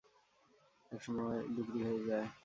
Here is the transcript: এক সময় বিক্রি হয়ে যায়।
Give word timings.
এক 0.91 0.99
সময় 1.03 1.39
বিক্রি 1.55 1.79
হয়ে 1.87 2.01
যায়। 2.07 2.27